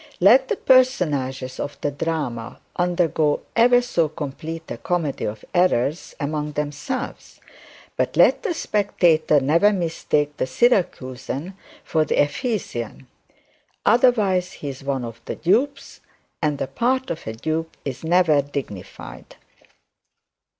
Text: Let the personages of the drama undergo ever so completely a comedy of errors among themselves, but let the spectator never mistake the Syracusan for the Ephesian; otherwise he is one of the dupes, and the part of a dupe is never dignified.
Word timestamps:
Let 0.19 0.47
the 0.47 0.55
personages 0.55 1.59
of 1.59 1.79
the 1.81 1.91
drama 1.91 2.59
undergo 2.75 3.41
ever 3.55 3.83
so 3.83 4.09
completely 4.09 4.73
a 4.73 4.77
comedy 4.79 5.25
of 5.25 5.45
errors 5.53 6.15
among 6.19 6.53
themselves, 6.53 7.39
but 7.97 8.17
let 8.17 8.41
the 8.41 8.55
spectator 8.55 9.39
never 9.39 9.71
mistake 9.71 10.37
the 10.37 10.47
Syracusan 10.47 11.53
for 11.83 12.03
the 12.03 12.19
Ephesian; 12.19 13.05
otherwise 13.85 14.53
he 14.53 14.69
is 14.69 14.83
one 14.83 15.05
of 15.05 15.21
the 15.25 15.35
dupes, 15.35 15.99
and 16.41 16.57
the 16.57 16.65
part 16.65 17.11
of 17.11 17.27
a 17.27 17.33
dupe 17.33 17.77
is 17.85 18.03
never 18.03 18.41
dignified. 18.41 19.35